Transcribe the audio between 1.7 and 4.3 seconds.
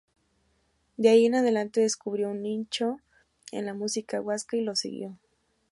descubrió un nicho en la música